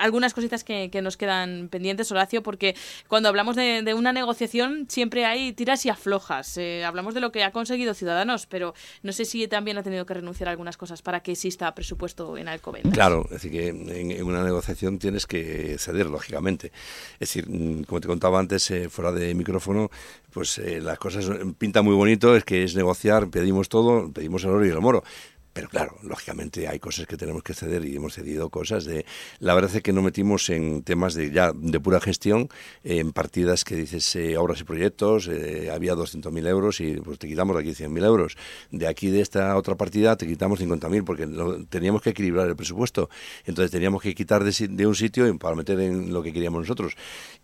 algunas 0.00 0.34
cositas 0.34 0.64
que, 0.64 0.90
nos 1.02 1.16
quedan 1.16 1.68
pendientes, 1.70 2.10
Horacio, 2.10 2.42
porque 2.42 2.74
cuando 3.08 3.28
hablamos 3.28 3.56
de, 3.56 3.94
una 3.94 4.12
negociación 4.12 4.86
siempre 4.88 5.24
hay 5.24 5.52
tiras 5.52 5.84
y 5.86 5.88
aflojas. 5.88 6.56
Eh, 6.58 6.84
hablamos 6.84 7.14
de 7.14 7.20
lo 7.20 7.32
que 7.32 7.44
ha 7.44 7.52
conseguido 7.52 7.94
Ciudadanos, 7.94 8.46
pero 8.46 8.74
no 9.02 9.12
sé 9.12 9.24
si 9.24 9.46
también 9.48 9.78
ha 9.78 9.82
tenido 9.82 10.06
que 10.06 10.14
renunciar 10.14 10.48
a 10.48 10.50
algunas 10.52 10.76
cosas 10.76 11.02
para 11.02 11.20
que 11.20 11.32
exista 11.32 11.74
presupuesto 11.74 12.36
en 12.36 12.48
Alcobendas. 12.48 12.92
Claro, 12.92 13.24
es 13.26 13.42
decir, 13.42 13.50
que 13.52 13.68
en, 13.68 14.24
una 14.24 14.42
negociación 14.42 14.98
tienes 14.98 15.26
que 15.26 15.76
ceder, 15.78 16.06
lógicamente. 16.06 16.72
Es 17.14 17.32
decir, 17.32 17.48
mm, 17.48 17.84
como 17.84 18.00
te 18.00 18.08
contaba 18.08 18.38
antes, 18.38 18.70
eh, 18.70 18.88
fuera 18.88 19.12
de 19.12 19.34
micrófono, 19.34 19.90
pues 20.32 20.58
eh, 20.58 20.80
las 20.80 20.98
cosas 20.98 21.26
pintan 21.58 21.84
muy 21.84 21.94
bonito, 21.94 22.36
es 22.36 22.44
que 22.44 22.64
es 22.64 22.74
negociar, 22.74 23.28
pedimos 23.30 23.68
todo, 23.68 24.10
pedimos 24.12 24.44
el 24.44 24.50
oro 24.50 24.66
y 24.66 24.70
el 24.70 24.80
moro 24.80 25.04
pero 25.52 25.68
claro, 25.68 25.96
lógicamente 26.02 26.68
hay 26.68 26.78
cosas 26.78 27.06
que 27.06 27.16
tenemos 27.16 27.42
que 27.42 27.54
ceder 27.54 27.84
y 27.84 27.96
hemos 27.96 28.14
cedido 28.14 28.50
cosas 28.50 28.84
de... 28.84 29.04
La 29.40 29.54
verdad 29.54 29.74
es 29.74 29.82
que 29.82 29.92
no 29.92 30.02
metimos 30.02 30.48
en 30.50 30.82
temas 30.82 31.14
de 31.14 31.30
ya 31.30 31.52
de 31.54 31.80
pura 31.80 32.00
gestión, 32.00 32.48
en 32.84 33.12
partidas 33.12 33.64
que 33.64 33.74
dices 33.74 34.14
eh, 34.16 34.36
obras 34.36 34.60
y 34.60 34.64
proyectos, 34.64 35.28
eh, 35.28 35.70
había 35.72 35.94
200.000 35.94 36.46
euros 36.46 36.80
y 36.80 36.96
pues 37.00 37.18
te 37.18 37.26
quitamos 37.26 37.56
de 37.56 37.62
aquí 37.62 37.70
100.000 37.82 38.04
euros. 38.04 38.36
De 38.70 38.86
aquí 38.86 39.10
de 39.10 39.20
esta 39.20 39.56
otra 39.56 39.74
partida 39.74 40.16
te 40.16 40.26
quitamos 40.26 40.60
50.000 40.60 41.04
porque 41.04 41.26
teníamos 41.68 42.02
que 42.02 42.10
equilibrar 42.10 42.48
el 42.48 42.56
presupuesto. 42.56 43.10
Entonces 43.44 43.70
teníamos 43.70 44.02
que 44.02 44.14
quitar 44.14 44.44
de, 44.44 44.86
un 44.86 44.94
sitio 44.94 45.38
para 45.38 45.56
meter 45.56 45.80
en 45.80 46.12
lo 46.12 46.22
que 46.22 46.32
queríamos 46.32 46.60
nosotros. 46.60 46.94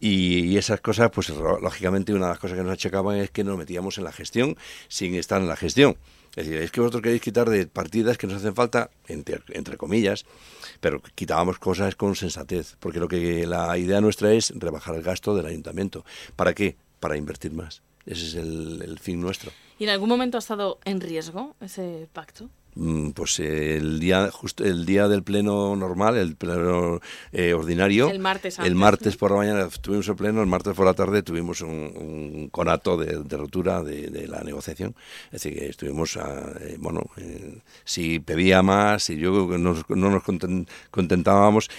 Y, 0.00 0.56
esas 0.56 0.80
cosas, 0.80 1.10
pues 1.10 1.28
lógicamente 1.28 2.14
una 2.14 2.26
de 2.26 2.30
las 2.30 2.38
cosas 2.38 2.56
que 2.56 2.64
nos 2.64 2.72
achacaban 2.72 3.18
es 3.18 3.30
que 3.30 3.44
nos 3.44 3.58
metíamos 3.58 3.98
en 3.98 4.04
la 4.04 4.12
gestión 4.12 4.56
sin 4.88 5.14
estar 5.14 5.40
en 5.42 5.48
la 5.48 5.56
gestión. 5.56 5.96
Es 6.36 6.46
decir, 6.46 6.62
es 6.62 6.70
que 6.70 6.80
vosotros 6.80 7.02
queréis 7.02 7.22
quitar 7.22 7.48
de 7.48 7.66
partidas 7.66 8.18
que 8.18 8.26
nos 8.26 8.36
hacen 8.36 8.54
falta, 8.54 8.90
entre, 9.08 9.76
comillas, 9.76 10.26
pero 10.80 11.00
quitábamos 11.14 11.58
cosas 11.58 11.96
con 11.96 12.14
sensatez, 12.14 12.76
porque 12.78 13.00
lo 13.00 13.08
que 13.08 13.46
la 13.46 13.76
idea 13.78 14.00
nuestra 14.00 14.32
es 14.32 14.52
rebajar 14.54 14.94
el 14.94 15.02
gasto 15.02 15.34
del 15.34 15.46
ayuntamiento. 15.46 16.04
¿Para 16.36 16.54
qué? 16.54 16.76
Para 17.00 17.16
invertir 17.16 17.52
más. 17.52 17.82
Ese 18.04 18.26
es 18.26 18.34
el 18.34 18.98
fin 19.00 19.20
nuestro. 19.20 19.50
¿Y 19.78 19.84
en 19.84 19.90
algún 19.90 20.08
momento 20.08 20.38
ha 20.38 20.40
estado 20.40 20.78
en 20.84 21.00
riesgo 21.00 21.56
ese 21.60 22.08
pacto? 22.12 22.48
Mm, 22.78 23.12
pues 23.12 23.40
el 23.40 23.98
día 23.98 24.30
justo 24.30 24.62
el 24.62 24.84
día 24.84 25.08
del 25.08 25.22
pleno 25.22 25.74
normal 25.76 26.18
el 26.18 26.36
pleno 26.36 27.00
eh, 27.32 27.54
ordinario. 27.54 28.10
El 28.10 28.18
martes 28.18 28.58
el 28.58 28.74
martes 28.74 29.16
por 29.16 29.30
la 29.30 29.38
mañana 29.38 29.68
tuvimos 29.80 30.06
el 30.08 30.14
pleno 30.14 30.42
el 30.42 30.46
martes 30.46 30.74
por 30.74 30.84
la 30.84 30.92
tarde 30.92 31.22
tuvimos 31.22 31.62
un, 31.62 31.70
un 31.70 32.48
conato 32.50 32.98
de, 32.98 33.22
de 33.22 33.36
ruptura 33.38 33.82
de, 33.82 34.10
de, 34.10 34.28
la 34.28 34.42
negociación. 34.42 34.94
Es 35.32 35.42
decir 35.42 35.58
que 35.58 35.68
estuvimos 35.70 36.18
a, 36.18 36.52
eh, 36.60 36.76
bueno 36.78 37.00
eh, 37.16 37.62
si 37.84 38.18
pedía 38.18 38.62
más 38.62 39.04
si 39.04 39.16
yo 39.16 39.56
no, 39.56 39.74
no 39.88 40.10
nos 40.10 40.22
contentábamos 40.90 41.70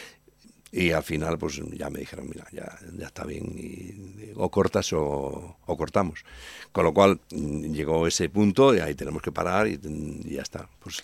y 0.71 0.91
al 0.91 1.03
final, 1.03 1.37
pues 1.37 1.61
ya 1.73 1.89
me 1.89 1.99
dijeron, 1.99 2.27
mira, 2.27 2.45
ya, 2.51 2.77
ya 2.97 3.07
está 3.07 3.23
bien, 3.23 3.53
y, 3.57 4.31
o 4.35 4.49
cortas 4.49 4.91
o, 4.93 5.57
o, 5.65 5.77
cortamos. 5.77 6.25
Con 6.71 6.83
lo 6.83 6.93
cual 6.93 7.19
llegó 7.31 8.07
ese 8.07 8.29
punto 8.29 8.75
y 8.75 8.79
ahí 8.79 8.95
tenemos 8.95 9.21
que 9.21 9.31
parar 9.31 9.67
y, 9.67 9.79
y 10.25 10.35
ya 10.35 10.41
está. 10.41 10.69
Pues, 10.79 11.03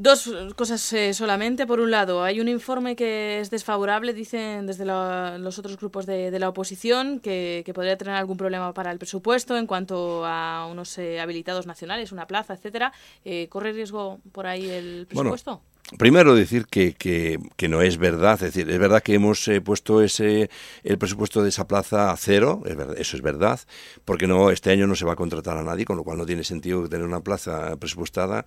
Dos 0.00 0.32
cosas 0.56 0.90
eh, 0.94 1.12
solamente. 1.12 1.66
Por 1.66 1.78
un 1.78 1.90
lado, 1.90 2.24
hay 2.24 2.40
un 2.40 2.48
informe 2.48 2.96
que 2.96 3.38
es 3.38 3.50
desfavorable, 3.50 4.14
dicen 4.14 4.66
desde 4.66 4.86
la, 4.86 5.36
los 5.36 5.58
otros 5.58 5.76
grupos 5.76 6.06
de, 6.06 6.30
de 6.30 6.38
la 6.38 6.48
oposición, 6.48 7.20
que, 7.20 7.62
que, 7.66 7.74
podría 7.74 7.98
tener 7.98 8.14
algún 8.14 8.38
problema 8.38 8.72
para 8.72 8.92
el 8.92 8.98
presupuesto 8.98 9.58
en 9.58 9.66
cuanto 9.66 10.24
a 10.24 10.66
unos 10.70 10.96
eh, 10.96 11.20
habilitados 11.20 11.66
nacionales, 11.66 12.12
una 12.12 12.26
plaza, 12.26 12.54
etcétera. 12.54 12.94
Eh, 13.26 13.48
¿Corre 13.50 13.72
riesgo 13.72 14.20
por 14.32 14.46
ahí 14.46 14.70
el 14.70 15.06
presupuesto? 15.06 15.56
Bueno. 15.56 15.79
Primero 15.98 16.36
decir 16.36 16.66
que, 16.66 16.94
que, 16.94 17.40
que, 17.56 17.68
no 17.68 17.82
es 17.82 17.98
verdad, 17.98 18.34
es 18.34 18.54
decir, 18.54 18.70
es 18.70 18.78
verdad 18.78 19.02
que 19.02 19.14
hemos 19.14 19.46
eh, 19.48 19.60
puesto 19.60 20.02
ese 20.02 20.48
el 20.84 20.98
presupuesto 20.98 21.42
de 21.42 21.48
esa 21.48 21.66
plaza 21.66 22.12
a 22.12 22.16
cero, 22.16 22.62
eso 22.96 23.16
es 23.16 23.22
verdad, 23.22 23.58
porque 24.04 24.28
no 24.28 24.50
este 24.50 24.70
año 24.70 24.86
no 24.86 24.94
se 24.94 25.04
va 25.04 25.14
a 25.14 25.16
contratar 25.16 25.58
a 25.58 25.64
nadie, 25.64 25.84
con 25.84 25.96
lo 25.96 26.04
cual 26.04 26.18
no 26.18 26.26
tiene 26.26 26.44
sentido 26.44 26.88
tener 26.88 27.04
una 27.04 27.20
plaza 27.20 27.76
presupuestada 27.76 28.46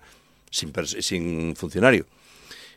sin, 0.50 0.72
sin 1.00 1.54
funcionario. 1.54 2.06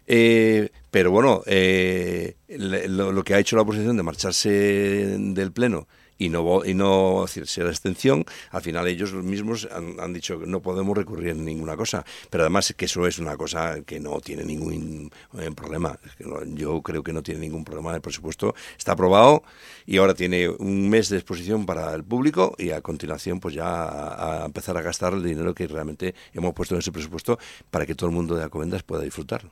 Eh, 0.06 0.70
pero 0.92 1.12
bueno, 1.12 1.44
eh, 1.46 2.36
lo, 2.50 3.14
lo, 3.14 3.24
que 3.24 3.36
ha 3.36 3.40
hecho 3.40 3.56
la 3.56 3.62
oposición 3.62 3.96
de 3.96 4.04
marcharse 4.04 4.50
del 4.50 5.52
Pleno 5.54 5.88
y 6.18 6.30
no, 6.30 6.66
y 6.66 6.74
no 6.74 7.26
decir, 7.26 7.46
la 7.64 7.70
extensión, 7.70 8.26
al 8.52 8.62
final 8.62 8.88
ellos 8.88 9.14
mismos 9.14 9.68
han, 9.72 10.00
han, 10.00 10.14
dicho 10.14 10.40
que 10.40 10.48
no 10.48 10.62
podemos 10.62 10.98
recurrir 10.98 11.30
en 11.30 11.46
ninguna 11.46 11.76
cosa. 11.76 12.06
Pero 12.30 12.44
además 12.44 12.74
que 12.76 12.86
eso 12.86 13.06
es 13.08 13.20
una 13.20 13.38
cosa 13.38 13.82
que 13.86 14.00
no 14.00 14.20
tiene 14.20 14.44
ningún 14.44 15.12
eh, 15.40 15.52
problema. 15.56 16.00
Yo 16.48 16.82
creo 16.82 17.04
que 17.04 17.14
no 17.14 17.24
tiene 17.24 17.42
ningún 17.42 17.64
problema. 17.64 17.94
El 17.94 18.02
presupuesto 18.02 18.56
está 18.78 18.94
aprobado 18.94 19.44
y 19.86 19.98
ahora 19.98 20.14
tiene 20.14 20.50
un 20.50 20.90
mes 20.90 21.10
de 21.10 21.18
exposición 21.18 21.66
para 21.66 21.94
el 21.94 22.04
público 22.04 22.56
y 22.58 22.72
a 22.72 22.82
continuación 22.82 23.40
pues 23.40 23.56
ya 23.56 23.68
a, 23.68 24.44
a 24.44 24.46
empezar 24.46 24.78
a 24.78 24.82
gastar 24.82 25.14
el 25.14 25.24
dinero 25.24 25.54
que 25.54 25.68
realmente 25.68 26.16
hemos 26.34 26.54
puesto 26.54 26.76
en 26.76 26.80
ese 26.80 26.92
presupuesto 26.92 27.38
para 27.70 27.86
que 27.86 27.96
todo 27.96 28.10
el 28.10 28.16
mundo 28.16 28.36
de 28.36 28.44
Alcobendas 28.44 28.84
pueda 28.84 29.04
disfrutarlo. 29.04 29.52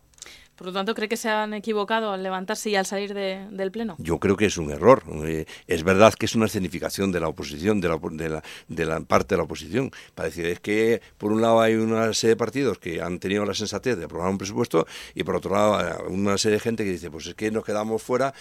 Por 0.56 0.68
lo 0.68 0.74
tanto, 0.74 0.96
¿cree 0.96 1.10
que 1.10 1.18
se 1.18 1.30
han 1.30 1.54
equivocado 1.54 2.12
al 2.12 2.24
levantarse 2.24 2.70
y 2.70 2.76
al 2.76 2.86
salir 2.86 3.14
de, 3.14 3.46
del 3.52 3.72
Pleno? 3.72 3.96
Yo 4.00 4.20
creo 4.20 4.38
que 4.38 4.46
es 4.46 4.58
un 4.58 4.72
error. 4.72 5.04
Eh, 5.26 5.46
es 5.68 5.84
verdad 5.84 6.14
que 6.14 6.26
es 6.26 6.36
una 6.36 6.46
escenificación 6.46 7.12
de 7.12 7.20
la 7.20 7.28
oposición, 7.28 7.82
de 7.82 7.90
la, 7.90 8.00
de 8.12 8.30
la, 8.30 8.44
de 8.68 8.86
la 8.86 9.00
parte 9.02 9.36
de 9.36 9.38
la 9.38 9.44
oposición, 9.44 9.92
para 10.14 10.30
decir, 10.30 10.46
es 10.46 10.60
que 10.62 11.02
por 11.18 11.32
un 11.32 11.42
lado 11.42 11.60
hay 11.60 11.76
una 11.76 12.14
serie 12.14 12.36
de 12.36 12.38
partidos 12.38 12.80
que 12.80 13.02
han 13.02 13.20
tenido 13.20 13.46
la 13.46 13.54
sensatez 13.54 13.98
de 13.98 14.06
aprobar 14.06 14.30
un 14.30 14.38
presupuesto 14.38 14.88
y 15.14 15.24
por 15.24 15.36
otro 15.36 15.54
lado 15.54 16.06
una 16.08 16.38
serie 16.38 16.56
de 16.56 16.62
gente 16.62 16.84
que 16.84 16.92
dice, 16.92 17.12
pues 17.12 17.28
es 17.28 17.36
que 17.36 17.52
nos 17.52 17.66
quedamos 17.66 18.02
fuera 18.02 18.34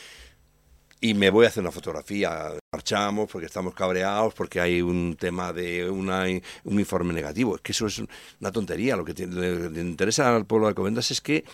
y 1.00 1.14
me 1.14 1.30
voy 1.30 1.44
a 1.44 1.48
hacer 1.48 1.62
una 1.62 1.70
fotografía. 1.70 2.52
Marchamos 2.74 3.30
porque 3.30 3.46
estamos 3.46 3.72
cabreados, 3.72 4.34
porque 4.34 4.60
hay 4.60 4.82
un 4.82 5.14
tema 5.16 5.52
de 5.52 5.88
una, 5.88 6.24
un 6.64 6.80
informe 6.80 7.14
negativo. 7.14 7.54
Es 7.54 7.60
que 7.60 7.70
eso 7.70 7.86
es 7.86 8.02
una 8.40 8.50
tontería. 8.50 8.96
Lo 8.96 9.04
que 9.04 9.14
le, 9.14 9.80
interesa 9.80 10.34
al 10.34 10.44
pueblo 10.44 10.66
de 10.66 10.70
Alcobendas 10.70 11.08
es 11.12 11.20
que 11.20 11.44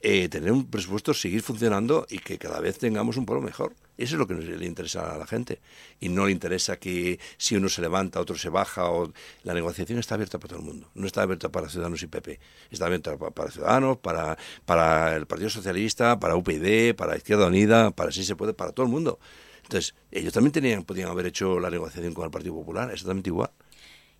eh, 0.00 0.28
tener 0.28 0.50
un 0.50 0.66
presupuesto, 0.66 1.14
seguir 1.14 1.42
funcionando 1.42 2.08
y 2.10 2.18
que 2.18 2.38
cada 2.38 2.58
vez 2.58 2.78
tengamos 2.78 3.16
un 3.16 3.24
pueblo 3.24 3.40
mejor. 3.40 3.72
Eso 3.96 4.16
es 4.16 4.18
lo 4.18 4.26
que 4.26 4.34
le 4.34 4.66
interesa 4.66 5.14
a 5.14 5.16
la 5.16 5.28
gente. 5.28 5.60
Y 6.00 6.08
no 6.08 6.26
le 6.26 6.32
interesa 6.32 6.76
que 6.76 7.20
si 7.36 7.54
uno 7.54 7.68
se 7.68 7.80
levanta, 7.80 8.18
otro 8.18 8.36
se 8.36 8.48
baja. 8.48 8.90
O... 8.90 9.12
La 9.44 9.54
negociación 9.54 10.00
está 10.00 10.16
abierta 10.16 10.40
para 10.40 10.48
todo 10.48 10.58
el 10.58 10.66
mundo. 10.66 10.90
No 10.94 11.06
está 11.06 11.22
abierta 11.22 11.50
para 11.50 11.68
Ciudadanos 11.68 12.02
y 12.02 12.08
PP. 12.08 12.40
Está 12.72 12.86
abierta 12.86 13.16
para 13.16 13.52
Ciudadanos, 13.52 13.98
para, 13.98 14.36
para 14.66 15.14
el 15.14 15.26
Partido 15.26 15.50
Socialista, 15.50 16.18
para 16.18 16.34
UPyD, 16.34 16.96
para 16.96 17.16
Izquierda 17.16 17.46
Unida, 17.46 17.92
para 17.92 18.10
si 18.10 18.24
se 18.24 18.34
puede, 18.34 18.54
para 18.54 18.72
todo 18.72 18.86
el 18.86 18.90
mundo. 18.90 19.20
Entonces, 19.64 19.94
ellos 20.10 20.32
también 20.32 20.52
tenían, 20.52 20.84
podían 20.84 21.08
haber 21.08 21.26
hecho 21.26 21.58
la 21.58 21.70
negociación 21.70 22.14
con 22.14 22.24
el 22.24 22.30
Partido 22.30 22.54
Popular, 22.54 22.90
exactamente 22.90 23.30
igual. 23.30 23.50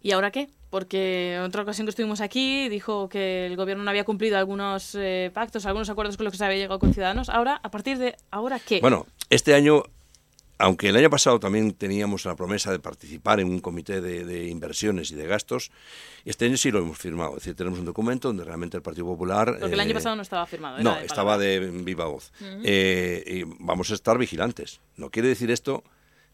¿Y 0.01 0.13
ahora 0.13 0.31
qué? 0.31 0.49
Porque 0.69 1.35
en 1.35 1.43
otra 1.43 1.63
ocasión 1.63 1.87
que 1.87 1.91
estuvimos 1.91 2.21
aquí 2.21 2.69
dijo 2.69 3.09
que 3.09 3.47
el 3.47 3.57
gobierno 3.57 3.85
no 3.85 3.91
había 3.91 4.05
cumplido 4.05 4.37
algunos 4.37 4.95
eh, 4.95 5.31
pactos, 5.33 5.65
algunos 5.65 5.89
acuerdos 5.89 6.17
con 6.17 6.25
los 6.25 6.33
que 6.33 6.39
se 6.39 6.45
había 6.45 6.59
llegado 6.59 6.79
con 6.79 6.93
Ciudadanos. 6.93 7.29
Ahora, 7.29 7.61
a 7.63 7.71
partir 7.71 7.97
de 7.97 8.17
ahora, 8.31 8.59
¿qué? 8.59 8.81
Bueno, 8.81 9.07
este 9.31 9.55
año, 9.55 9.85
aunque 10.59 10.89
el 10.89 10.97
año 10.97 11.11
pasado 11.11 11.41
también 11.41 11.73
teníamos 11.73 12.25
la 12.25 12.37
promesa 12.37 12.71
de 12.71 12.79
participar 12.79 13.41
en 13.41 13.49
un 13.49 13.61
comité 13.61 14.01
de, 14.01 14.25
de, 14.25 14.49
inversiones 14.49 15.11
y 15.11 15.15
de 15.15 15.27
gastos, 15.27 15.71
este 16.25 16.47
año 16.47 16.57
sí 16.57 16.71
lo 16.71 16.79
hemos 16.79 16.99
firmado. 16.99 17.31
Es 17.31 17.37
decir, 17.37 17.55
tenemos 17.55 17.79
un 17.79 17.85
documento 17.85 18.29
donde 18.29 18.45
realmente 18.45 18.77
el 18.77 18.83
Partido 18.83 19.07
Popular... 19.07 19.57
Porque 19.59 19.75
el 19.75 19.81
año 19.81 19.95
pasado 19.95 20.17
no 20.17 20.23
estaba 20.23 20.47
firmado. 20.47 20.83
no, 20.83 20.95
de 20.95 21.07
estaba 21.07 21.39
de 21.39 21.61
viva 21.61 22.07
voz. 22.07 22.33
Uh 22.41 22.45
-huh. 22.45 22.61
eh, 22.65 23.25
y 23.27 23.43
vamos 23.59 23.91
a 23.91 23.95
estar 23.95 24.17
vigilantes. 24.17 24.81
No 24.97 25.11
quiere 25.11 25.29
decir 25.29 25.51
esto 25.51 25.83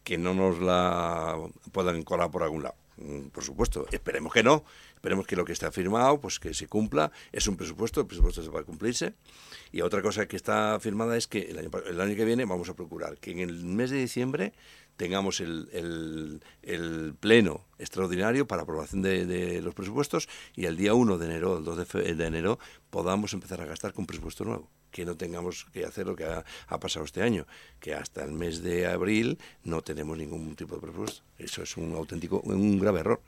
que 0.05 0.19
no 0.19 0.35
nos 0.35 0.61
la 0.61 1.37
puedan 1.73 2.03
colar 2.03 2.31
por 2.31 2.43
algún 2.43 2.63
lado 2.63 2.75
por 3.33 3.45
supuesto, 3.45 3.87
esperemos 3.91 4.33
que 4.33 4.43
no, 4.43 4.65
esperemos 5.01 5.27
que 5.27 5.35
lo 5.35 5.47
que 5.47 5.55
está 5.55 5.73
firmado, 5.73 6.21
pues 6.21 6.39
que 6.39 6.53
se 6.53 6.69
cumpla, 6.69 7.11
es 7.33 7.49
un 7.49 7.57
presupuesto, 7.57 8.03
el 8.03 8.07
presupuesto 8.07 8.43
se 8.43 8.51
va 8.51 8.61
a 8.61 8.65
cumplirse. 8.65 9.15
Y 9.73 9.81
otra 9.81 10.03
cosa 10.03 10.27
que 10.27 10.37
está 10.37 10.79
firmada 10.79 11.17
es 11.17 11.27
que 11.27 11.41
el 11.51 11.59
año, 11.59 11.71
el 11.89 12.01
año 12.03 12.15
que 12.15 12.27
viene 12.27 12.45
vamos 12.45 12.69
a 12.69 12.75
procurar 12.75 13.17
que 13.17 13.31
en 13.31 13.39
el 13.39 13.65
mes 13.65 13.91
de 13.91 13.97
diciembre 13.97 14.53
tengamos 14.99 15.41
el, 15.41 15.71
el, 15.73 16.43
el 16.63 17.15
pleno 17.19 17.65
extraordinario 17.79 18.47
para 18.47 18.63
aprobación 18.63 19.01
de, 19.01 19.63
los 19.63 19.75
presupuestos 19.75 20.29
y 20.55 20.67
el 20.67 20.77
día 20.77 20.93
1 20.93 21.17
de 21.17 21.25
enero, 21.25 21.57
el 21.57 21.65
2 21.65 21.89
de, 21.89 22.15
de, 22.15 22.27
enero, 22.27 22.59
podamos 22.91 23.33
empezar 23.33 23.63
a 23.63 23.65
gastar 23.65 23.95
con 23.95 24.05
presupuesto 24.05 24.45
nuevo. 24.45 24.69
Que 24.91 25.07
no 25.07 25.17
tengamos 25.17 25.67
que 25.73 25.87
hacer 25.87 26.07
lo 26.07 26.15
que 26.15 26.25
ha, 26.25 26.45
ha, 26.67 26.79
pasado 26.79 27.07
este 27.07 27.23
año, 27.23 27.47
que 27.79 27.95
hasta 27.95 28.23
el 28.23 28.33
mes 28.33 28.61
de 28.63 28.87
abril 28.87 29.39
no 29.65 29.81
tenemos 29.81 30.19
ningún 30.19 30.55
tipo 30.57 30.75
de 30.75 30.83
presupuesto. 30.83 31.23
Eso 31.39 31.63
es 31.63 31.79
un 31.79 31.95
auténtico, 31.95 32.41
un 32.41 32.79
grave 32.79 33.01
error. 33.01 33.23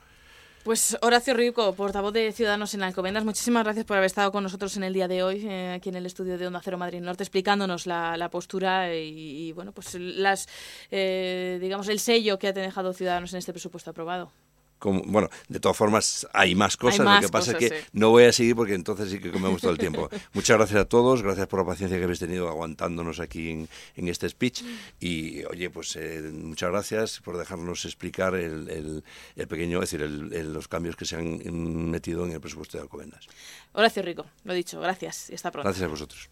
Pues 0.63 0.97
Horacio 1.01 1.33
Rico, 1.33 1.73
portavoz 1.73 2.13
de 2.13 2.31
Ciudadanos 2.31 2.73
en 2.73 2.83
Alcobendas, 2.83 3.25
muchísimas 3.25 3.65
gracias 3.65 3.85
por 3.85 3.97
haber 3.97 4.05
estado 4.05 4.31
con 4.31 4.43
nosotros 4.43 4.77
en 4.77 4.85
el 4.85 4.93
día 4.93 5.09
de 5.09 5.21
hoy, 5.21 5.45
eh, 5.45 5.73
aquí 5.75 5.89
en 5.89 5.95
el 5.95 6.05
estudio 6.05 6.37
de 6.37 6.47
Onda 6.47 6.61
Cero 6.63 6.77
Madrid 6.77 7.01
Norte, 7.01 7.21
explicándonos 7.21 7.85
la, 7.85 8.15
la 8.15 8.29
postura 8.29 8.95
y, 8.95 9.51
bueno, 9.51 9.73
pues 9.73 9.95
las, 9.95 10.47
eh, 10.89 11.57
digamos, 11.61 11.89
el 11.89 11.99
sello 11.99 12.39
que 12.39 12.47
ha 12.47 12.53
dejado 12.53 12.93
Ciudadanos 12.93 13.33
en 13.33 13.39
este 13.39 13.51
presupuesto 13.51 13.89
aprobado. 13.89 14.31
Como, 14.83 15.01
bueno, 15.05 15.29
de 15.47 15.61
todas 15.61 15.77
formas 15.77 16.27
hay 16.33 16.55
más 16.55 16.75
cosas, 16.75 16.99
hay 16.99 17.05
más 17.05 17.21
lo 17.21 17.29
que 17.29 17.31
pasa 17.31 17.53
cosas, 17.53 17.63
es 17.63 17.71
que 17.71 17.79
sí. 17.79 17.87
no 17.93 18.09
voy 18.09 18.25
a 18.25 18.33
seguir 18.33 18.53
porque 18.53 18.73
entonces 18.73 19.09
sí 19.09 19.19
que 19.19 19.31
comemos 19.31 19.61
todo 19.61 19.71
el 19.71 19.77
tiempo. 19.77 20.09
Muchas 20.33 20.57
gracias 20.57 20.81
a 20.81 20.83
todos, 20.83 21.23
gracias 21.23 21.47
por 21.47 21.61
la 21.61 21.65
paciencia 21.65 21.97
que 21.97 22.03
habéis 22.03 22.19
tenido 22.19 22.49
aguantándonos 22.49 23.21
aquí 23.21 23.49
en, 23.49 23.69
en 23.95 24.07
este 24.09 24.27
speech 24.27 24.61
y 24.99 25.45
oye, 25.45 25.69
pues 25.69 25.95
eh, 25.95 26.21
muchas 26.33 26.69
gracias 26.69 27.21
por 27.21 27.37
dejarnos 27.37 27.85
explicar 27.85 28.35
el, 28.35 28.69
el, 28.69 29.03
el 29.37 29.47
pequeño, 29.47 29.81
es 29.81 29.89
decir, 29.89 30.01
el, 30.01 30.51
los 30.51 30.67
cambios 30.67 30.97
que 30.97 31.05
se 31.05 31.15
han 31.15 31.89
metido 31.89 32.25
en 32.25 32.33
el 32.33 32.41
presupuesto 32.41 32.77
de 32.77 32.81
Alcobendas. 32.81 33.25
Horacio 33.71 34.03
Rico, 34.03 34.25
lo 34.43 34.53
dicho, 34.53 34.81
gracias 34.81 35.29
y 35.29 35.35
hasta 35.35 35.49
pronto. 35.49 35.69
Gracias 35.69 35.85
a 35.85 35.87
vosotros. 35.87 36.29